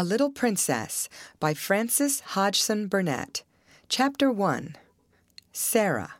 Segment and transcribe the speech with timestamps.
[0.00, 3.42] A Little Princess by Frances Hodgson Burnett.
[3.90, 4.76] Chapter 1
[5.52, 6.14] Sara.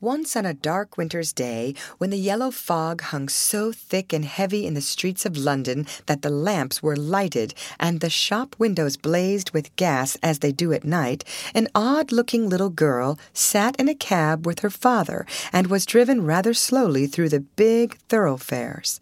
[0.00, 4.66] Once on a dark winter's day, when the yellow fog hung so thick and heavy
[4.66, 9.50] in the streets of London that the lamps were lighted and the shop windows blazed
[9.50, 13.94] with gas as they do at night, an odd looking little girl sat in a
[13.94, 18.98] cab with her father and was driven rather slowly through the big thoroughfares.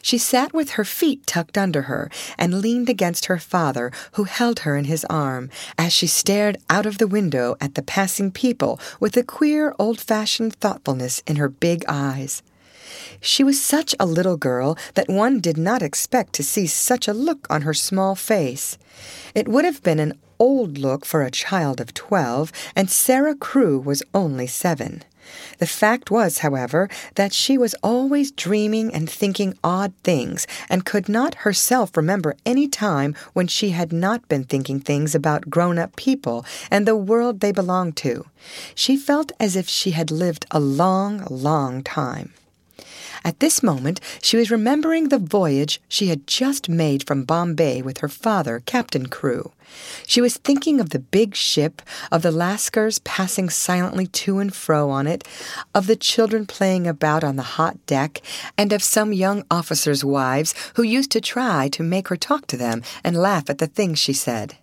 [0.00, 4.60] She sat with her feet tucked under her and leaned against her father, who held
[4.60, 8.78] her in his arm, as she stared out of the window at the passing people
[9.00, 12.42] with a queer old fashioned thoughtfulness in her big eyes.
[13.20, 17.14] She was such a little girl that one did not expect to see such a
[17.14, 18.76] look on her small face.
[19.34, 23.78] It would have been an old look for a child of twelve, and Sara Crewe
[23.78, 25.04] was only seven.
[25.58, 31.08] The fact was, however, that she was always dreaming and thinking odd things, and could
[31.08, 35.96] not herself remember any time when she had not been thinking things about grown up
[35.96, 38.26] people and the world they belonged to.
[38.74, 42.32] She felt as if she had lived a long, long time.
[43.24, 47.98] At this moment, she was remembering the voyage she had just made from Bombay with
[47.98, 49.52] her father, Captain Crewe.
[50.06, 54.90] She was thinking of the big ship, of the Lascars passing silently to and fro
[54.90, 55.24] on it,
[55.74, 58.20] of the children playing about on the hot deck,
[58.56, 62.56] and of some young officers' wives who used to try to make her talk to
[62.56, 64.56] them and laugh at the things she said.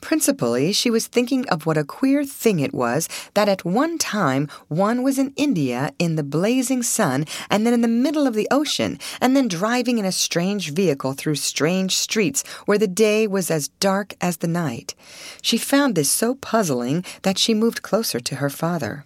[0.00, 4.48] Principally, she was thinking of what a queer thing it was that at one time
[4.68, 8.48] one was in India in the blazing sun, and then in the middle of the
[8.50, 13.50] ocean, and then driving in a strange vehicle through strange streets where the day was
[13.50, 14.94] as dark as the night.
[15.42, 19.04] She found this so puzzling that she moved closer to her father.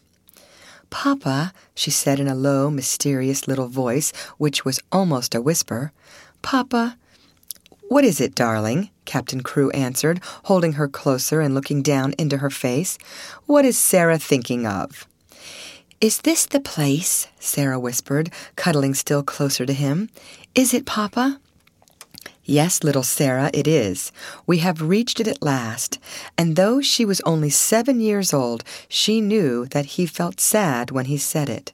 [0.90, 5.90] Papa, she said in a low, mysterious little voice, which was almost a whisper,
[6.42, 6.98] Papa,
[7.88, 8.90] what is it, darling?
[9.04, 12.98] Captain Crewe answered, holding her closer and looking down into her face.
[13.46, 15.06] What is Sara thinking of?
[16.00, 17.28] Is this the place?
[17.38, 20.10] Sara whispered, cuddling still closer to him.
[20.54, 21.38] Is it, Papa?
[22.44, 24.10] Yes, little Sara, it is.
[24.46, 26.00] We have reached it at last.
[26.36, 31.04] And though she was only seven years old, she knew that he felt sad when
[31.04, 31.72] he said it.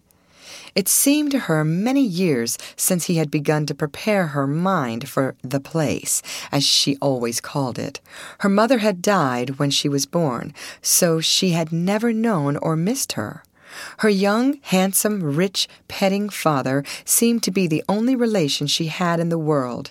[0.78, 5.34] It seemed to her many years since he had begun to prepare her mind for
[5.43, 6.22] the place,
[6.53, 8.00] as she always called it.
[8.39, 13.15] Her mother had died when she was born, so she had never known or missed
[13.15, 13.43] her.
[13.99, 19.31] Her young, handsome, rich, petting father seemed to be the only relation she had in
[19.31, 19.91] the world.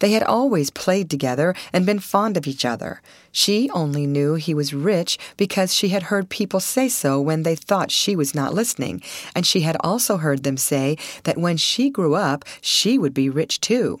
[0.00, 3.00] They had always played together and been fond of each other.
[3.32, 7.54] She only knew he was rich because she had heard people say so when they
[7.54, 9.02] thought she was not listening,
[9.34, 13.28] and she had also heard them say that when she grew up, she would be
[13.28, 14.00] rich too.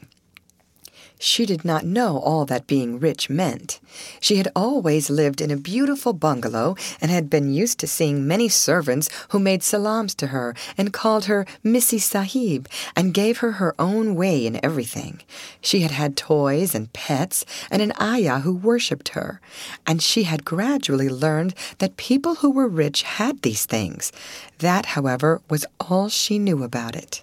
[1.18, 3.80] She did not know all that being rich meant.
[4.20, 8.48] She had always lived in a beautiful bungalow and had been used to seeing many
[8.48, 13.74] servants who made salams to her and called her Missy Sahib and gave her her
[13.78, 15.22] own way in everything.
[15.62, 19.40] She had had toys and pets and an ayah who worshipped her,
[19.86, 24.12] and she had gradually learned that people who were rich had these things.
[24.58, 27.22] That, however, was all she knew about it.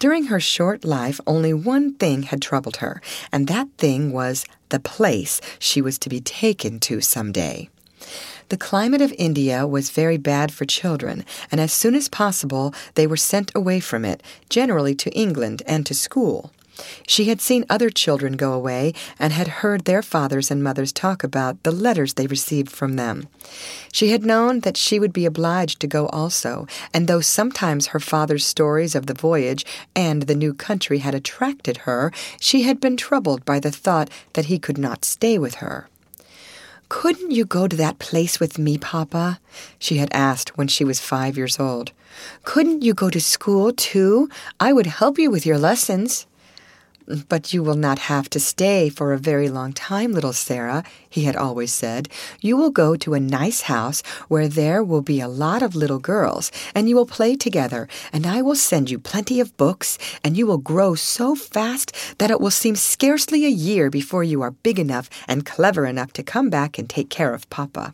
[0.00, 4.80] During her short life, only one thing had troubled her, and that thing was the
[4.80, 7.68] place she was to be taken to some day.
[8.48, 13.06] The climate of India was very bad for children, and as soon as possible they
[13.06, 16.50] were sent away from it, generally to England and to school.
[17.06, 21.24] She had seen other children go away and had heard their fathers and mothers talk
[21.24, 23.28] about the letters they received from them.
[23.92, 28.00] She had known that she would be obliged to go also, and though sometimes her
[28.00, 29.64] father's stories of the voyage
[29.94, 34.46] and the new country had attracted her, she had been troubled by the thought that
[34.46, 35.88] he could not stay with her.
[36.90, 39.38] Couldn't you go to that place with me, Papa?
[39.78, 41.92] she had asked when she was five years old.
[42.44, 44.28] Couldn't you go to school, too?
[44.58, 46.26] I would help you with your lessons.
[47.28, 51.24] But you will not have to stay for a very long time, little Sara, he
[51.24, 52.08] had always said.
[52.40, 55.98] You will go to a nice house where there will be a lot of little
[55.98, 60.36] girls, and you will play together, and I will send you plenty of books, and
[60.36, 64.52] you will grow so fast that it will seem scarcely a year before you are
[64.52, 67.92] big enough and clever enough to come back and take care of Papa.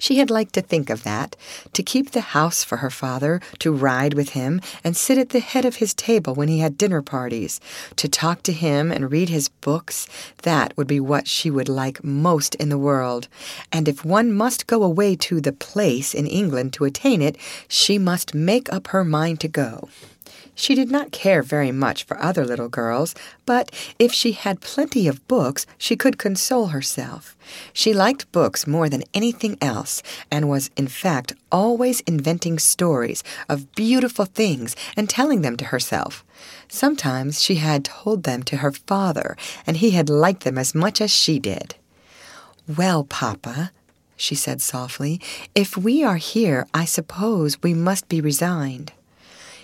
[0.00, 1.36] She had liked to think of that,
[1.74, 5.40] to keep the house for her father, to ride with him, and sit at the
[5.40, 7.60] head of his table when he had dinner parties,
[7.96, 10.08] to talk to him and read his books.
[10.42, 13.28] That would be what she would like most in the world.
[13.70, 17.36] And if one must go away to the place in England to attain it,
[17.68, 19.90] she must make up her mind to go.
[20.54, 23.14] She did not care very much for other little girls,
[23.46, 27.36] but if she had plenty of books, she could console herself.
[27.72, 33.72] She liked books more than anything else, and was, in fact, always inventing stories of
[33.74, 36.24] beautiful things and telling them to herself.
[36.68, 39.36] Sometimes she had told them to her father,
[39.66, 41.74] and he had liked them as much as she did.
[42.68, 43.72] Well, Papa,
[44.16, 45.20] she said softly,
[45.54, 48.92] if we are here, I suppose we must be resigned.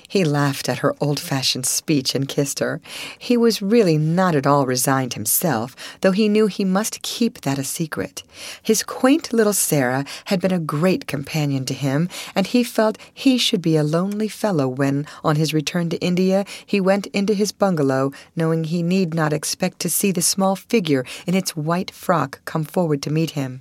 [0.08, 2.80] He laughed at her old fashioned speech and kissed her.
[3.18, 7.58] He was really not at all resigned himself, though he knew he must keep that
[7.58, 8.22] a secret.
[8.62, 13.38] His quaint little Sara had been a great companion to him, and he felt he
[13.38, 17.52] should be a lonely fellow when, on his return to India, he went into his
[17.52, 22.40] bungalow, knowing he need not expect to see the small figure in its white frock
[22.44, 23.60] come forward to meet him.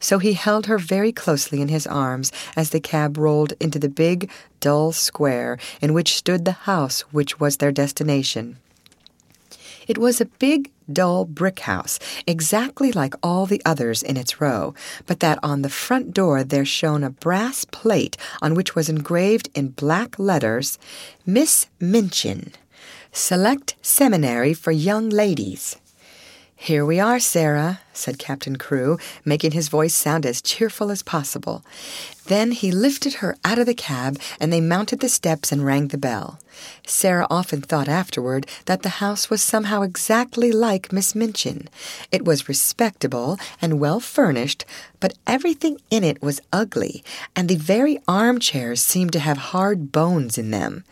[0.00, 3.88] So he held her very closely in his arms as the cab rolled into the
[3.88, 4.30] big,
[4.60, 8.58] dull square in which stood the house which was their destination.
[9.86, 14.74] It was a big, dull brick house, exactly like all the others in its row,
[15.06, 19.48] but that on the front door there shone a brass plate on which was engraved
[19.54, 20.78] in black letters,
[21.24, 22.52] Miss Minchin,
[23.12, 25.76] Select Seminary for Young Ladies.
[26.58, 31.62] Here we are, Sara, said Captain Crewe, making his voice sound as cheerful as possible.
[32.26, 35.88] Then he lifted her out of the cab, and they mounted the steps and rang
[35.88, 36.40] the bell.
[36.86, 41.68] Sara often thought afterward that the house was somehow exactly like Miss Minchin.
[42.12, 44.64] It was respectable and well furnished,
[45.00, 47.04] but everything in it was ugly,
[47.34, 50.84] and the very armchairs seemed to have hard bones in them.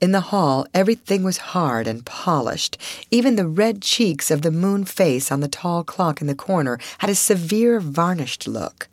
[0.00, 2.78] In the hall, everything was hard and polished.
[3.10, 6.78] Even the red cheeks of the moon face on the tall clock in the corner
[6.98, 8.88] had a severe varnished look.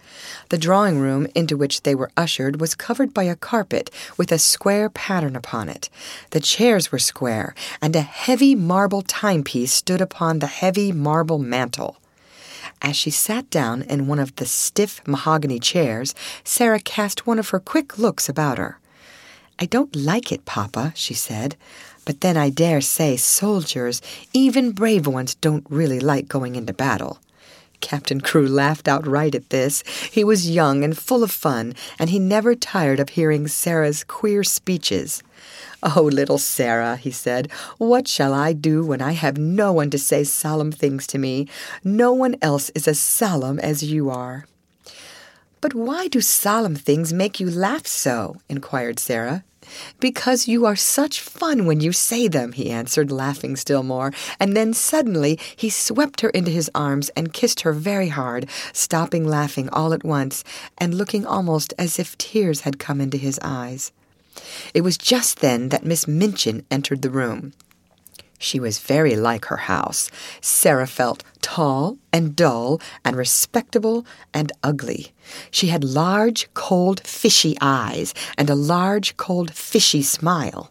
[0.50, 4.39] The drawing room into which they were ushered was covered by a carpet with a
[4.39, 5.89] square pattern upon it.
[6.31, 11.97] The chairs were square, and a heavy marble timepiece stood upon the heavy marble mantel.
[12.81, 16.13] As she sat down in one of the stiff mahogany chairs,
[16.44, 18.79] Sara cast one of her quick looks about her.
[19.57, 21.56] I don't like it, Papa, she said.
[22.03, 24.01] But then I dare say soldiers,
[24.33, 27.19] even brave ones, don't really like going into battle.
[27.81, 29.83] Captain Crewe laughed outright at this.
[30.12, 34.44] He was young and full of fun, and he never tired of hearing Sara's queer
[34.44, 35.23] speeches.
[35.87, 39.99] Oh, little Sara, he said, what shall I do when I have no one to
[39.99, 41.47] say solemn things to me?
[41.83, 44.47] No one else is as solemn as you are.
[45.61, 48.37] But why do solemn things make you laugh so?
[48.49, 49.43] inquired Sara.
[49.99, 54.11] Because you are such fun when you say them, he answered, laughing still more.
[54.39, 59.27] And then suddenly he swept her into his arms and kissed her very hard, stopping
[59.27, 60.43] laughing all at once,
[60.79, 63.91] and looking almost as if tears had come into his eyes.
[64.73, 67.53] It was just then that Miss Minchin entered the room.
[68.37, 70.11] She was very like her house.
[70.41, 75.13] Sara felt tall and dull and respectable and ugly.
[75.51, 80.69] She had large, cold, fishy eyes and a large, cold, fishy smile.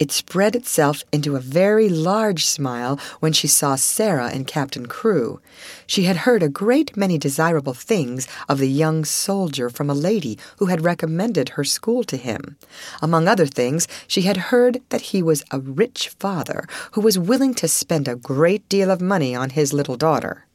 [0.00, 5.40] It spread itself into a very large smile when she saw Sara and Captain Crewe.
[5.86, 10.38] She had heard a great many desirable things of the young soldier from a lady
[10.56, 12.56] who had recommended her school to him.
[13.02, 17.52] Among other things, she had heard that he was a rich father who was willing
[17.56, 20.46] to spend a great deal of money on his little daughter.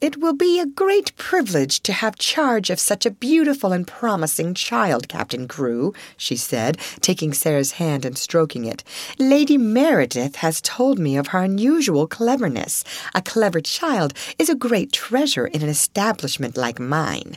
[0.00, 4.54] It will be a great privilege to have charge of such a beautiful and promising
[4.54, 8.84] child, Captain Crewe, she said, taking Sara's hand and stroking it.
[9.18, 12.84] Lady Meredith has told me of her unusual cleverness.
[13.12, 17.36] A clever child is a great treasure in an establishment like mine.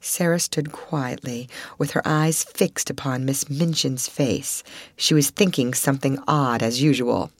[0.00, 4.62] Sara stood quietly, with her eyes fixed upon Miss Minchin's face.
[4.96, 7.32] She was thinking something odd as usual.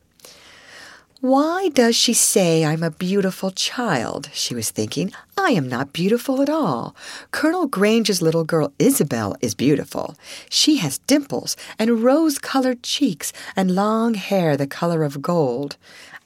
[1.23, 4.29] Why does she say I'm a beautiful child?
[4.35, 5.13] She was thinking.
[5.39, 6.95] I am not beautiful at all.
[7.31, 10.15] Colonel Grange's little girl Isabel is beautiful.
[10.51, 15.79] She has dimples and rose colored cheeks and long hair the color of gold.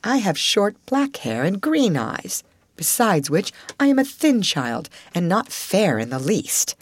[0.03, 2.43] I have short black hair and green eyes.
[2.75, 6.75] Besides which, I am a thin child and not fair in the least.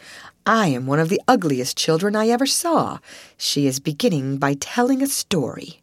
[0.47, 3.01] I am one of the ugliest children I ever saw.
[3.37, 5.81] She is beginning by telling a story.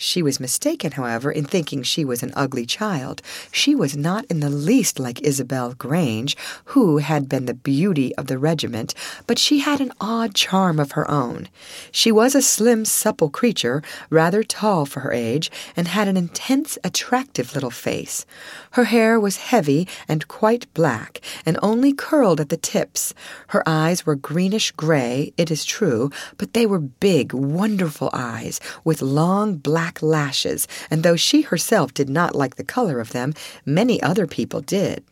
[0.00, 3.20] She was mistaken, however, in thinking she was an ugly child.
[3.50, 6.36] She was not in the least like Isabel Grange,
[6.66, 8.94] who had been the beauty of the regiment,
[9.26, 11.48] but she had an odd charm of her own.
[11.90, 16.78] She was a slim, supple creature, rather tall for her age, and had an intense,
[16.84, 18.24] attractive little face.
[18.72, 23.14] Her hair was heavy and quite black, and only curled at the tips.
[23.48, 29.02] Her eyes were greenish gray, it is true, but they were big, wonderful eyes, with
[29.02, 34.02] long black lashes, and though she herself did not like the color of them, many
[34.02, 35.02] other people did.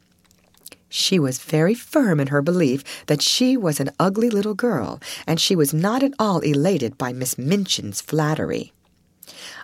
[0.88, 5.40] She was very firm in her belief that she was an ugly little girl, and
[5.40, 8.73] she was not at all elated by Miss Minchin's flattery.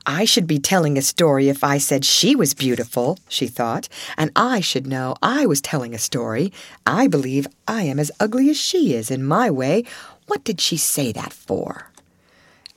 [0.04, 3.88] I should be telling a story if I said she was beautiful, she thought,
[4.18, 6.52] and I should know I was telling a story.
[6.84, 9.84] I believe I am as ugly as she is in my way.
[10.26, 11.91] What did she say that for?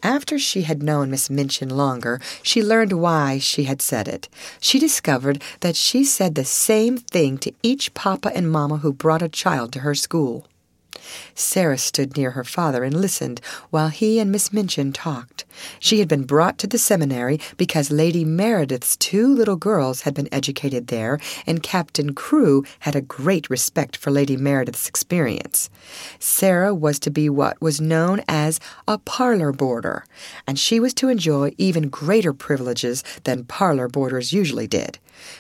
[0.04, 4.30] After she had known Miss Minchin longer, she learned why she had said it.
[4.60, 9.22] She discovered that she said the same thing to each papa and mamma who brought
[9.22, 10.48] a child to her school.
[11.34, 15.45] Sara stood near her father and listened while he and Miss Minchin talked.
[15.80, 20.30] She had been brought to the seminary because Lady Meredith's two little girls had been
[20.32, 25.70] educated there, and Captain Crewe had a great respect for Lady Meredith's experience.
[26.20, 30.06] Sara was to be what was known as a parlor boarder,
[30.48, 35.00] and she was to enjoy even greater privileges than parlor boarders usually did.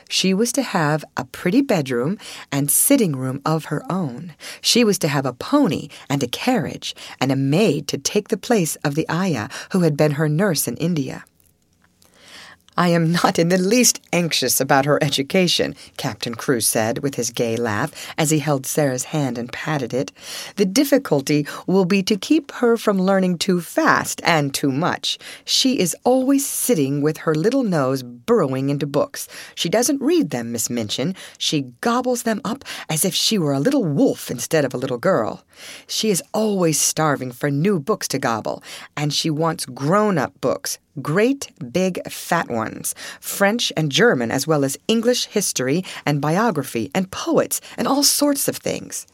[0.10, 2.17] She was to have a pretty bedroom
[2.51, 4.34] and sitting room of her own.
[4.62, 8.38] She was to have a pony and a carriage and a maid to take the
[8.38, 11.25] place of the ayah who had been her nurse in India.
[12.77, 17.29] I am not in the least anxious about her education, Captain Crewe said with his
[17.29, 20.12] gay laugh as he held Sara's hand and patted it.
[20.58, 25.17] The difficulty will be to keep her from learning too fast and too much.
[25.46, 29.29] She is always sitting with her little nose burrowing into books.
[29.55, 31.15] She doesn't read them, Miss Minchin.
[31.38, 34.98] She gobbles them up as if she were a little wolf instead of a little
[34.98, 35.46] girl.
[35.88, 38.62] She is always starving for new books to gobble,
[38.98, 44.63] and she wants grown up books, great, big, fat ones, French and German, as well
[44.63, 49.07] as English history and biography and poets and all sorts of things.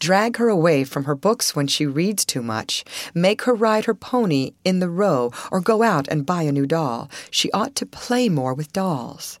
[0.00, 2.84] Drag her away from her books when she reads too much.
[3.14, 6.66] Make her ride her pony in the row or go out and buy a new
[6.66, 7.08] doll.
[7.30, 9.38] She ought to play more with dolls.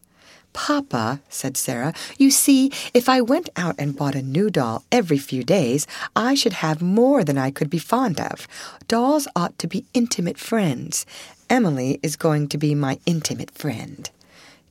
[0.54, 5.18] Papa, said Sara, you see, if I went out and bought a new doll every
[5.18, 8.46] few days, I should have more than I could be fond of.
[8.86, 11.04] Dolls ought to be intimate friends.
[11.50, 14.10] Emily is going to be my intimate friend.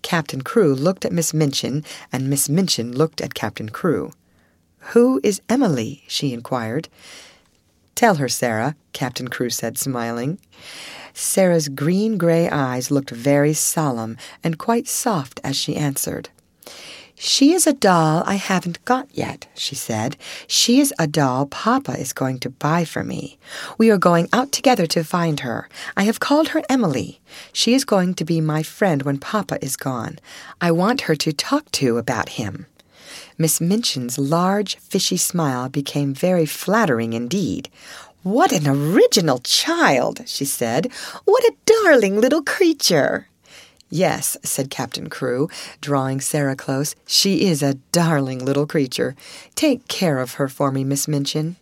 [0.02, 4.12] Captain Crewe looked at Miss Minchin, and Miss Minchin looked at Captain Crewe.
[4.92, 6.04] Who is Emily?
[6.08, 6.90] she inquired.
[7.96, 10.40] Tell her, Sara, Captain Crewe said, smiling.
[11.14, 16.30] Sara's green gray eyes looked very solemn and quite soft as she answered.
[17.16, 20.18] She is a doll I haven't got yet, she said.
[20.48, 23.38] She is a doll Papa is going to buy for me.
[23.78, 25.70] We are going out together to find her.
[25.96, 27.22] I have called her Emily.
[27.54, 30.20] She is going to be my friend when Papa is gone.
[30.60, 32.66] I want her to talk to about him.
[33.38, 37.70] Miss Minchin's large, fishy smile became very flattering indeed.
[38.24, 40.92] What an original child, she said.
[41.26, 43.28] What a darling little creature.
[43.94, 46.96] Yes, said Captain Crewe, drawing Sara close.
[47.06, 49.16] She is a darling little creature.
[49.54, 51.58] Take care of her for me, Miss Minchin.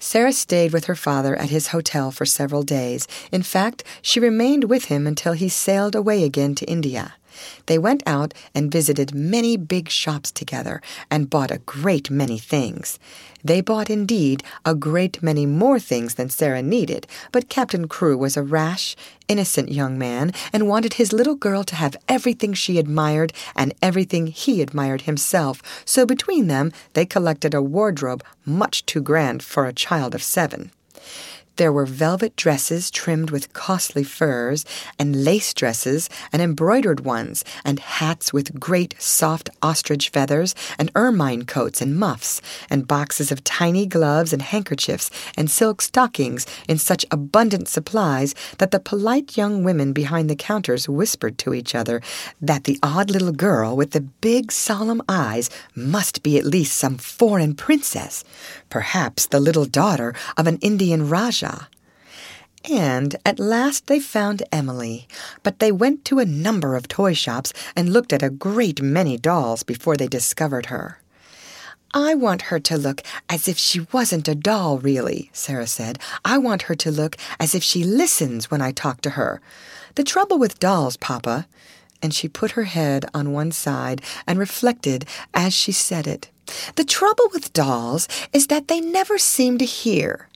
[0.00, 3.06] Sara stayed with her father at his hotel for several days.
[3.30, 7.12] In fact, she remained with him until he sailed away again to India.
[7.66, 12.98] They went out and visited many big shops together and bought a great many things.
[13.44, 18.36] They bought indeed a great many more things than Sara needed, but Captain Crewe was
[18.36, 18.94] a rash,
[19.28, 24.26] innocent young man and wanted his little girl to have everything she admired and everything
[24.26, 29.72] he admired himself, so between them they collected a wardrobe much too grand for a
[29.72, 30.70] child of seven.
[31.56, 34.64] There were velvet dresses trimmed with costly furs,
[34.98, 41.44] and lace dresses, and embroidered ones, and hats with great soft ostrich feathers, and ermine
[41.44, 42.40] coats and muffs,
[42.70, 48.70] and boxes of tiny gloves and handkerchiefs, and silk stockings in such abundant supplies that
[48.70, 52.00] the polite young women behind the counters whispered to each other
[52.40, 56.96] that the odd little girl with the big solemn eyes must be at least some
[56.96, 58.24] foreign princess,
[58.70, 61.41] perhaps the little daughter of an Indian Rajah.
[62.70, 65.08] And at last they found Emily,
[65.42, 69.16] but they went to a number of toy shops and looked at a great many
[69.16, 71.00] dolls before they discovered her.
[71.94, 75.98] I want her to look as if she wasn't a doll, really, Sara said.
[76.24, 79.42] I want her to look as if she listens when I talk to her.
[79.96, 81.46] The trouble with dolls, Papa,
[82.00, 86.30] and she put her head on one side and reflected as she said it.
[86.76, 90.28] The trouble with dolls is that they never seem to hear.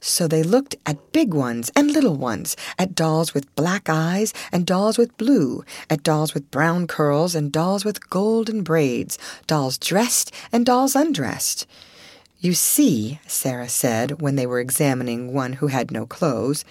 [0.00, 4.66] So they looked at big ones and little ones, at dolls with black eyes and
[4.66, 10.34] dolls with blue, at dolls with brown curls and dolls with golden braids, dolls dressed
[10.52, 11.66] and dolls undressed.
[12.40, 16.64] You see, Sara said when they were examining one who had no clothes,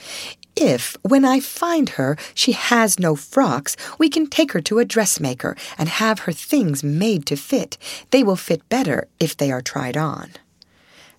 [0.56, 4.86] if, when I find her, she has no frocks, we can take her to a
[4.86, 7.78] dressmaker and have her things made to fit.
[8.12, 10.34] They will fit better if they are tried on.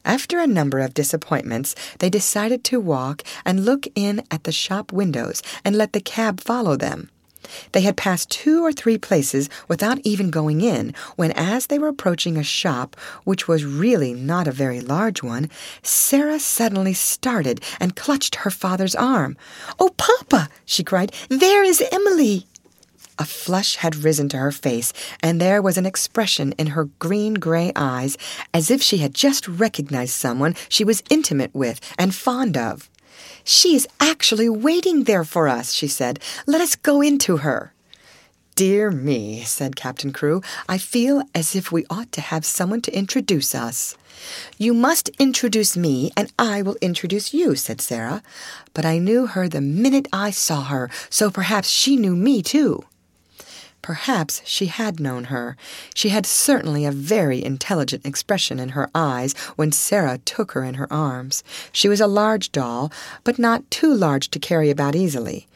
[0.05, 4.93] After a number of disappointments, they decided to walk and look in at the shop
[4.93, 7.11] windows and let the cab follow them.
[7.73, 11.89] They had passed two or three places without even going in, when, as they were
[11.89, 15.51] approaching a shop, which was really not a very large one,
[15.83, 19.37] Sara suddenly started and clutched her father's arm.
[19.79, 20.49] Oh, Papa!
[20.65, 22.47] she cried, there is Emily!
[23.19, 24.93] A flush had risen to her face,
[25.23, 28.17] and there was an expression in her green gray eyes
[28.53, 32.91] as if she had just recognized someone she was intimate with and fond of.
[33.45, 36.19] She is actually waiting there for us, she said.
[36.47, 37.73] Let us go into her.
[38.57, 42.97] Dear me, said Captain Crewe, I feel as if we ought to have someone to
[42.97, 43.97] introduce us.
[44.59, 48.23] You must introduce me, and I will introduce you, said Sara.
[48.73, 52.85] But I knew her the minute I saw her, so perhaps she knew me too.
[53.85, 55.59] Perhaps she had known her.
[55.95, 60.77] She had certainly a very intelligent expression in her eyes when Sara took her in
[60.77, 61.45] her arms.
[61.71, 62.91] She was a large doll,
[63.25, 65.49] but not too large to carry about easily.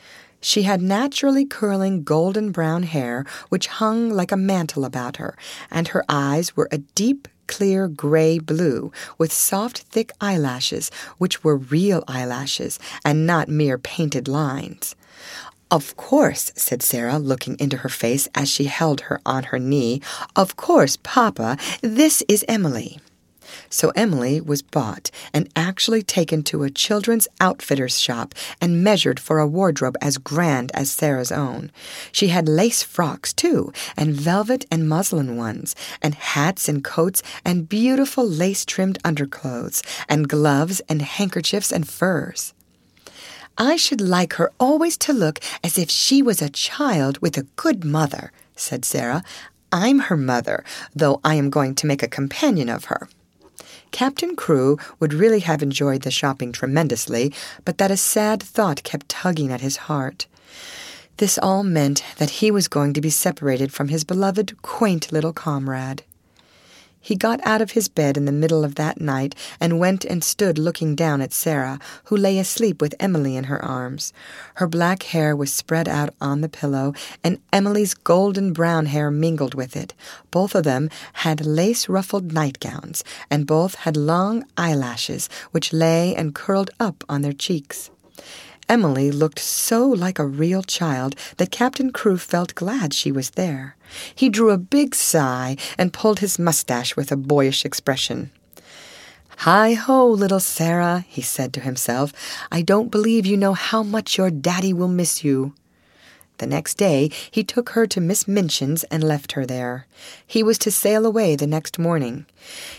[0.42, 5.34] She had naturally curling golden brown hair which hung like a mantle about her,
[5.70, 11.56] and her eyes were a deep clear gray blue, with soft, thick eyelashes, which were
[11.56, 14.94] real eyelashes and not mere painted lines.
[15.70, 20.00] Of course, said Sara, looking into her face as she held her on her knee.
[20.34, 23.00] Of course, Papa, this is Emily.
[23.70, 29.38] So Emily was bought and actually taken to a children's outfitter's shop and measured for
[29.38, 31.70] a wardrobe as grand as Sara's own.
[32.12, 37.68] She had lace frocks, too, and velvet and muslin ones, and hats and coats and
[37.68, 42.54] beautiful lace trimmed underclothes, and gloves and handkerchiefs and furs.
[43.58, 47.46] I should like her always to look as if she was a child with a
[47.56, 49.24] good mother, said Sara.
[49.72, 53.08] I'm her mother, though I am going to make a companion of her.
[53.90, 59.08] Captain Crewe would really have enjoyed the shopping tremendously, but that a sad thought kept
[59.08, 60.26] tugging at his heart.
[61.16, 65.32] This all meant that he was going to be separated from his beloved, quaint little
[65.32, 66.04] comrade.
[67.08, 70.22] He got out of his bed in the middle of that night and went and
[70.22, 74.12] stood looking down at Sara, who lay asleep with Emily in her arms.
[74.56, 76.92] Her black hair was spread out on the pillow,
[77.24, 79.94] and Emily's golden brown hair mingled with it.
[80.30, 80.90] Both of them
[81.24, 87.22] had lace ruffled nightgowns, and both had long eyelashes which lay and curled up on
[87.22, 87.88] their cheeks.
[88.68, 93.76] Emily looked so like a real child that Captain Crewe felt glad she was there.
[94.14, 98.30] He drew a big sigh and pulled his mustache with a boyish expression.
[99.38, 102.12] Hi ho, little Sara, he said to himself.
[102.50, 105.54] I don't believe you know how much your daddy will miss you.
[106.38, 109.86] The next day he took her to Miss Minchin's and left her there.
[110.26, 112.26] He was to sail away the next morning.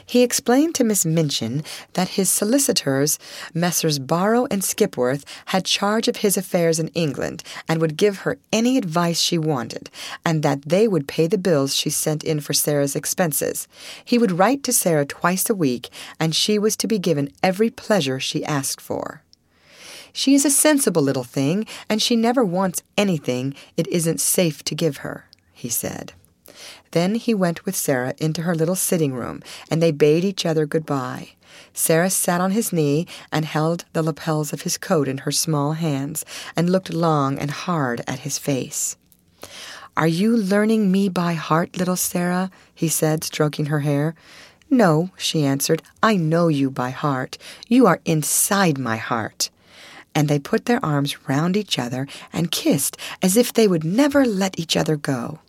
[0.05, 3.19] He explained to Miss Minchin that his solicitors,
[3.53, 3.99] Messrs.
[3.99, 8.77] Barrow and Skipworth, had charge of his affairs in England and would give her any
[8.77, 9.89] advice she wanted,
[10.25, 13.67] and that they would pay the bills she sent in for Sara's expenses.
[14.03, 17.69] He would write to Sara twice a week, and she was to be given every
[17.69, 19.21] pleasure she asked for.
[20.13, 24.75] She is a sensible little thing, and she never wants anything it isn't safe to
[24.75, 26.13] give her, he said.
[26.91, 30.65] Then he went with Sara into her little sitting room, and they bade each other
[30.65, 31.29] good bye.
[31.73, 35.73] Sara sat on his knee and held the lapels of his coat in her small
[35.73, 38.97] hands, and looked long and hard at his face.
[39.95, 42.49] Are you learning me by heart, little Sara?
[42.73, 44.15] he said, stroking her hair.
[44.69, 47.37] No, she answered, I know you by heart.
[47.67, 49.49] You are inside my heart
[50.19, 54.25] and they put their arms round each other and kissed as if they would never
[54.25, 55.39] let each other go.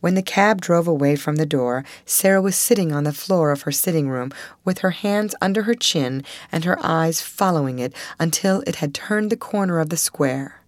[0.00, 3.62] When the cab drove away from the door, Sara was sitting on the floor of
[3.62, 4.32] her sitting room
[4.64, 9.30] with her hands under her chin and her eyes following it until it had turned
[9.30, 10.60] the corner of the square.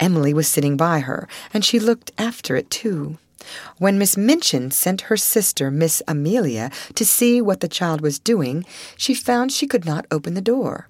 [0.00, 3.18] Emily was sitting by her, and she looked after it too.
[3.76, 8.66] When Miss Minchin sent her sister, Miss Amelia, to see what the child was doing,
[8.96, 10.88] she found she could not open the door.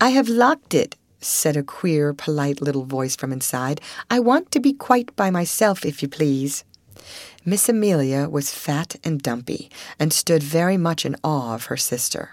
[0.00, 3.80] I have locked it, said a queer, polite little voice from inside.
[4.10, 6.64] I want to be quite by myself, if you please.
[7.44, 12.30] Miss Amelia was fat and dumpy, and stood very much in awe of her sister.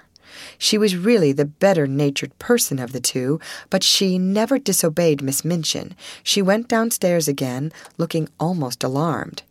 [0.58, 5.43] She was really the better natured person of the two, but she never disobeyed Miss
[5.43, 5.95] Minchin.
[6.24, 9.43] She went downstairs again, looking almost alarmed.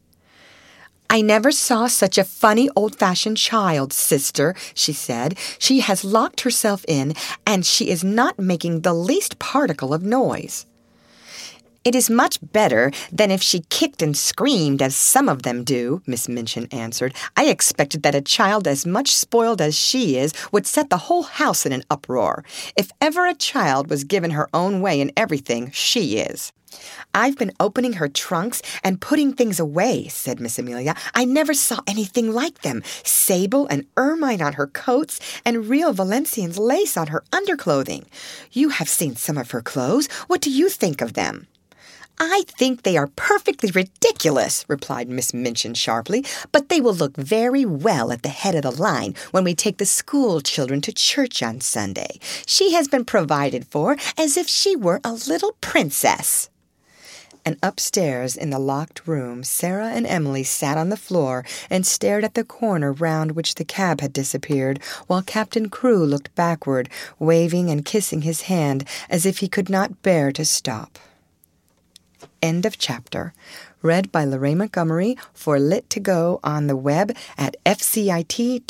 [1.12, 5.36] I never saw such a funny old fashioned child, sister, she said.
[5.58, 10.66] She has locked herself in, and she is not making the least particle of noise.
[11.82, 16.00] It is much better than if she kicked and screamed, as some of them do,
[16.06, 17.12] Miss Minchin answered.
[17.36, 21.24] I expected that a child as much spoiled as she is would set the whole
[21.24, 22.44] house in an uproar.
[22.76, 26.52] If ever a child was given her own way in everything, she is.
[27.12, 30.94] I've been opening her trunks and putting things away, said Miss Amelia.
[31.14, 32.82] I never saw anything like them.
[33.04, 38.04] Sable and ermine on her coats, and real Valenciennes lace on her underclothing.
[38.52, 40.06] You have seen some of her clothes.
[40.28, 41.48] What do you think of them?
[42.22, 47.64] I think they are perfectly ridiculous, replied Miss Minchin sharply, but they will look very
[47.64, 51.42] well at the head of the line when we take the school children to church
[51.42, 52.20] on Sunday.
[52.46, 56.50] She has been provided for as if she were a little princess
[57.44, 62.24] and upstairs in the locked room, Sara and Emily sat on the floor and stared
[62.24, 67.70] at the corner round which the cab had disappeared, while Captain Crewe looked backward, waving
[67.70, 70.98] and kissing his hand as if he could not bear to stop.
[72.42, 73.32] End of chapter.
[73.82, 78.60] Read by Lorraine Montgomery for Lit2Go on the web at fcit.usf.edu.